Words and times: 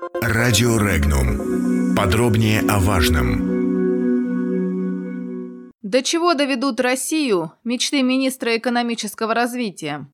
Радио 0.00 0.78
Регнум. 0.78 1.94
Подробнее 1.94 2.60
о 2.60 2.78
важном. 2.78 3.60
До 5.82 6.02
чего 6.02 6.32
доведут 6.32 6.80
Россию 6.80 7.52
мечты 7.64 8.02
министра 8.02 8.56
экономического 8.56 9.34
развития? 9.34 10.06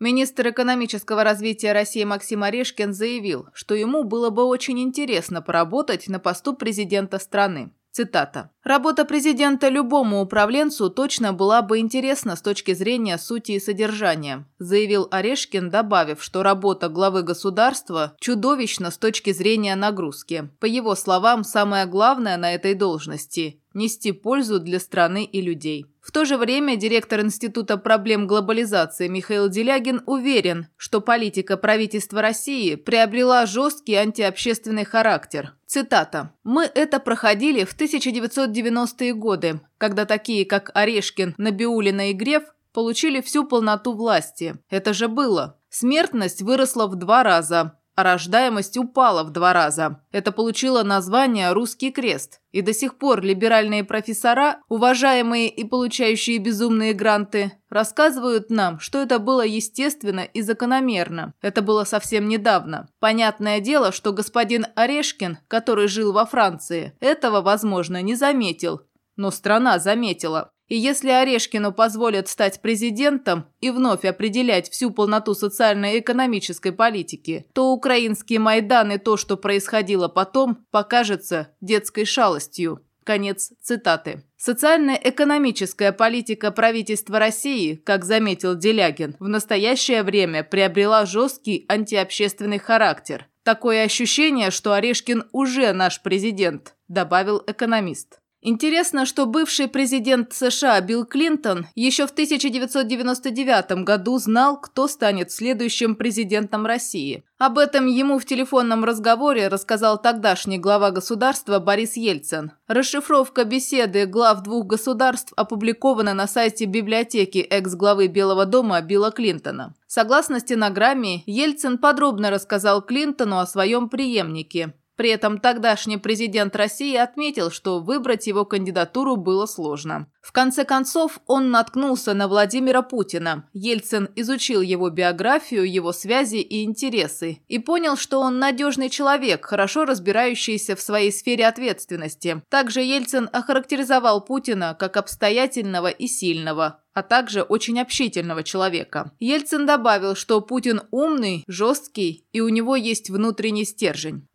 Министр 0.00 0.48
экономического 0.48 1.22
развития 1.22 1.72
России 1.72 2.02
Максим 2.02 2.42
Орешкин 2.42 2.92
заявил, 2.92 3.48
что 3.52 3.74
ему 3.76 4.02
было 4.02 4.30
бы 4.30 4.44
очень 4.44 4.80
интересно 4.80 5.40
поработать 5.40 6.08
на 6.08 6.18
посту 6.18 6.54
президента 6.54 7.20
страны. 7.20 7.70
Цитата. 7.98 8.50
«Работа 8.64 9.04
президента 9.04 9.68
любому 9.70 10.20
управленцу 10.20 10.88
точно 10.88 11.32
была 11.32 11.62
бы 11.62 11.78
интересна 11.78 12.36
с 12.36 12.42
точки 12.42 12.74
зрения 12.74 13.18
сути 13.18 13.52
и 13.52 13.60
содержания», 13.60 14.44
заявил 14.60 15.08
Орешкин, 15.10 15.68
добавив, 15.68 16.22
что 16.22 16.44
работа 16.44 16.88
главы 16.88 17.24
государства 17.24 18.14
чудовищна 18.20 18.92
с 18.92 18.98
точки 18.98 19.32
зрения 19.32 19.74
нагрузки. 19.74 20.48
По 20.60 20.66
его 20.66 20.94
словам, 20.94 21.42
самое 21.42 21.86
главное 21.86 22.36
на 22.36 22.54
этой 22.54 22.74
должности– 22.74 23.60
нести 23.74 24.12
пользу 24.12 24.60
для 24.60 24.80
страны 24.80 25.24
и 25.24 25.40
людей. 25.40 25.86
В 26.00 26.10
то 26.10 26.24
же 26.24 26.38
время 26.38 26.76
директор 26.76 27.20
Института 27.20 27.76
проблем 27.76 28.26
глобализации 28.26 29.08
Михаил 29.08 29.48
Делягин 29.48 30.02
уверен, 30.06 30.68
что 30.76 31.00
политика 31.00 31.56
правительства 31.56 32.22
России 32.22 32.76
приобрела 32.76 33.44
жесткий 33.44 33.94
антиобщественный 33.94 34.84
характер. 34.84 35.54
Цитата. 35.66 36.32
«Мы 36.44 36.64
это 36.64 36.98
проходили 36.98 37.64
в 37.64 37.78
1990-е 37.78 39.12
годы, 39.12 39.60
когда 39.76 40.06
такие, 40.06 40.46
как 40.46 40.70
Орешкин, 40.72 41.34
Набиулина 41.36 42.10
и 42.10 42.14
Греф 42.14 42.44
получили 42.72 43.20
всю 43.20 43.44
полноту 43.44 43.92
власти. 43.92 44.56
Это 44.70 44.94
же 44.94 45.08
было. 45.08 45.58
Смертность 45.68 46.42
выросла 46.42 46.86
в 46.86 46.96
два 46.96 47.22
раза, 47.22 47.77
а 47.98 48.04
рождаемость 48.04 48.76
упала 48.76 49.24
в 49.24 49.30
два 49.30 49.52
раза. 49.52 50.00
Это 50.12 50.30
получило 50.30 50.84
название 50.84 51.50
«Русский 51.50 51.90
крест». 51.90 52.40
И 52.52 52.62
до 52.62 52.72
сих 52.72 52.96
пор 52.96 53.22
либеральные 53.22 53.82
профессора, 53.82 54.60
уважаемые 54.68 55.48
и 55.48 55.64
получающие 55.64 56.38
безумные 56.38 56.94
гранты, 56.94 57.54
рассказывают 57.68 58.50
нам, 58.50 58.78
что 58.78 59.02
это 59.02 59.18
было 59.18 59.44
естественно 59.44 60.20
и 60.20 60.42
закономерно. 60.42 61.34
Это 61.42 61.60
было 61.60 61.82
совсем 61.82 62.28
недавно. 62.28 62.88
Понятное 63.00 63.58
дело, 63.58 63.90
что 63.90 64.12
господин 64.12 64.66
Орешкин, 64.76 65.38
который 65.48 65.88
жил 65.88 66.12
во 66.12 66.24
Франции, 66.24 66.96
этого, 67.00 67.40
возможно, 67.40 68.00
не 68.00 68.14
заметил. 68.14 68.82
Но 69.16 69.32
страна 69.32 69.80
заметила. 69.80 70.52
И 70.68 70.76
если 70.76 71.08
Орешкину 71.08 71.72
позволят 71.72 72.28
стать 72.28 72.60
президентом 72.60 73.46
и 73.60 73.70
вновь 73.70 74.04
определять 74.04 74.70
всю 74.70 74.90
полноту 74.90 75.34
социально-экономической 75.34 76.72
политики, 76.72 77.46
то 77.54 77.72
украинский 77.72 78.38
Майдан 78.38 78.92
и 78.92 78.98
то, 78.98 79.16
что 79.16 79.36
происходило 79.36 80.08
потом, 80.08 80.66
покажется 80.70 81.48
детской 81.62 82.04
шалостью. 82.04 82.84
Конец 83.02 83.52
цитаты. 83.62 84.24
Социально-экономическая 84.36 85.92
политика 85.92 86.50
правительства 86.50 87.18
России, 87.18 87.74
как 87.76 88.04
заметил 88.04 88.54
Делягин, 88.54 89.16
в 89.18 89.28
настоящее 89.28 90.02
время 90.02 90.44
приобрела 90.44 91.06
жесткий 91.06 91.64
антиобщественный 91.70 92.58
характер. 92.58 93.26
Такое 93.42 93.84
ощущение, 93.84 94.50
что 94.50 94.74
Орешкин 94.74 95.24
уже 95.32 95.72
наш 95.72 96.02
президент, 96.02 96.74
добавил 96.88 97.42
экономист. 97.46 98.20
Интересно, 98.40 99.04
что 99.04 99.26
бывший 99.26 99.66
президент 99.66 100.32
США 100.32 100.80
Билл 100.80 101.04
Клинтон 101.04 101.66
еще 101.74 102.06
в 102.06 102.12
1999 102.12 103.82
году 103.82 104.16
знал, 104.18 104.60
кто 104.60 104.86
станет 104.86 105.32
следующим 105.32 105.96
президентом 105.96 106.64
России. 106.64 107.24
Об 107.38 107.58
этом 107.58 107.86
ему 107.86 108.20
в 108.20 108.24
телефонном 108.24 108.84
разговоре 108.84 109.48
рассказал 109.48 110.00
тогдашний 110.00 110.58
глава 110.58 110.92
государства 110.92 111.58
Борис 111.58 111.96
Ельцин. 111.96 112.52
Расшифровка 112.68 113.44
беседы 113.44 114.06
глав 114.06 114.44
двух 114.44 114.66
государств 114.66 115.32
опубликована 115.36 116.14
на 116.14 116.28
сайте 116.28 116.66
библиотеки 116.66 117.38
экс-главы 117.38 118.06
Белого 118.06 118.46
дома 118.46 118.80
Билла 118.80 119.10
Клинтона. 119.10 119.74
Согласно 119.88 120.38
стенограмме, 120.38 121.24
Ельцин 121.26 121.76
подробно 121.76 122.30
рассказал 122.30 122.82
Клинтону 122.82 123.38
о 123.38 123.46
своем 123.46 123.88
преемнике. 123.88 124.74
При 124.98 125.10
этом 125.10 125.38
тогдашний 125.38 125.96
президент 125.96 126.56
России 126.56 126.96
отметил, 126.96 127.52
что 127.52 127.78
выбрать 127.78 128.26
его 128.26 128.44
кандидатуру 128.44 129.14
было 129.14 129.46
сложно. 129.46 130.10
В 130.20 130.32
конце 130.32 130.64
концов, 130.64 131.20
он 131.28 131.52
наткнулся 131.52 132.14
на 132.14 132.26
Владимира 132.26 132.82
Путина. 132.82 133.48
Ельцин 133.52 134.10
изучил 134.16 134.60
его 134.60 134.90
биографию, 134.90 135.70
его 135.70 135.92
связи 135.92 136.38
и 136.38 136.64
интересы 136.64 137.38
и 137.46 137.60
понял, 137.60 137.96
что 137.96 138.18
он 138.20 138.40
надежный 138.40 138.90
человек, 138.90 139.46
хорошо 139.46 139.84
разбирающийся 139.84 140.74
в 140.74 140.80
своей 140.80 141.12
сфере 141.12 141.46
ответственности. 141.46 142.42
Также 142.50 142.80
Ельцин 142.80 143.30
охарактеризовал 143.32 144.24
Путина 144.24 144.76
как 144.76 144.96
обстоятельного 144.96 145.90
и 145.90 146.08
сильного, 146.08 146.82
а 146.98 147.02
также 147.04 147.42
очень 147.42 147.80
общительного 147.80 148.42
человека. 148.42 149.12
Ельцин 149.20 149.66
добавил, 149.66 150.16
что 150.16 150.40
Путин 150.40 150.82
умный, 150.90 151.44
жесткий 151.46 152.26
и 152.32 152.40
у 152.40 152.48
него 152.48 152.74
есть 152.74 153.08
внутренний 153.08 153.64
стержень. 153.64 154.26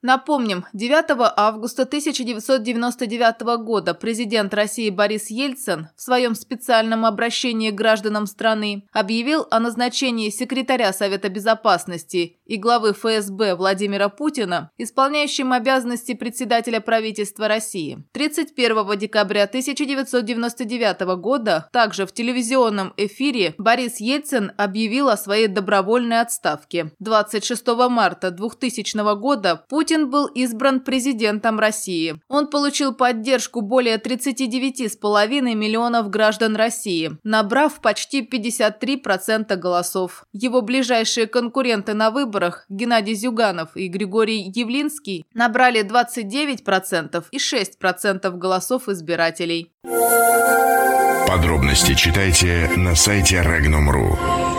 Напомним, 0.54 0.66
9 0.74 1.34
августа 1.36 1.84
1999 1.84 3.42
года 3.64 3.94
президент 3.94 4.54
России 4.54 4.90
Борис 4.90 5.30
Ельцин 5.30 5.90
в 5.96 6.02
своем 6.02 6.36
специальном 6.36 7.06
обращении 7.06 7.72
к 7.72 7.76
гражданам 7.76 8.28
страны 8.28 8.88
объявил 8.92 9.48
о 9.50 9.60
назначении 9.60 10.30
секретаря 10.30 10.94
Совета 10.94 11.30
Безопасности 11.30 12.38
и 12.46 12.58
главы 12.58 12.94
ФСБ 12.94 13.56
Владимира 13.56 14.10
Путина 14.10 14.72
исполняющим 14.78 15.54
обязанности 15.54 16.14
председателя 16.14 16.80
правительства 16.80 17.48
России. 17.48 18.04
31 18.12 18.98
декабря 18.98 19.44
1999 19.44 21.02
года 21.18 21.68
также 21.72 22.06
в 22.06 22.12
телевизионном 22.12 22.94
эфире 22.98 23.56
Борис 23.58 24.00
Ельцин 24.00 24.52
объявил 24.58 25.10
о 25.10 25.18
своей 25.18 25.48
добровольной 25.48 26.22
отставке. 26.22 26.92
26 27.00 27.68
марта 27.90 28.32
2000 28.32 29.16
года 29.16 29.64
Путин 29.70 30.10
был 30.10 30.28
избран 30.28 30.82
президентом 30.82 31.60
России. 31.60 32.16
Он 32.28 32.48
получил 32.48 32.94
поддержку 32.94 33.62
более 33.62 33.98
39,5 33.98 35.54
миллионов 35.56 36.10
граждан 36.10 36.56
России, 36.56 37.18
набрав 37.24 37.82
почти 37.82 38.22
53% 38.22 39.56
голосов. 39.56 40.26
Его 40.34 40.62
ближайшие 40.62 41.28
конкуренты 41.28 41.94
на 41.94 42.12
выборах 42.34 42.66
Геннадий 42.70 43.16
Зюганов 43.16 43.70
и 43.76 43.88
Григорий 43.88 44.52
Явлинский 44.54 45.26
набрали 45.34 45.84
29% 45.84 47.26
и 47.32 47.38
6% 47.38 48.32
голосов 48.38 48.90
избирателей. 48.90 49.72
Подробности 51.28 51.94
читайте 51.96 52.70
на 52.76 52.96
сайте 52.96 53.38
Regnum.ru. 53.38 54.53